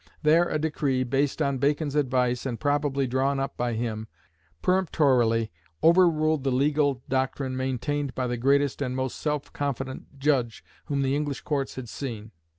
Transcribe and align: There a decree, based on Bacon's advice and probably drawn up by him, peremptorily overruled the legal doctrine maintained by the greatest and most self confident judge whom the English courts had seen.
There 0.23 0.49
a 0.49 0.57
decree, 0.57 1.03
based 1.03 1.43
on 1.43 1.59
Bacon's 1.59 1.93
advice 1.93 2.47
and 2.47 2.59
probably 2.59 3.05
drawn 3.05 3.39
up 3.39 3.55
by 3.55 3.73
him, 3.73 4.07
peremptorily 4.63 5.51
overruled 5.83 6.43
the 6.43 6.49
legal 6.51 7.03
doctrine 7.07 7.55
maintained 7.55 8.15
by 8.15 8.25
the 8.25 8.35
greatest 8.37 8.81
and 8.81 8.95
most 8.95 9.19
self 9.19 9.53
confident 9.53 10.17
judge 10.17 10.65
whom 10.85 11.03
the 11.03 11.15
English 11.15 11.41
courts 11.41 11.75
had 11.75 11.87
seen. 11.87 12.31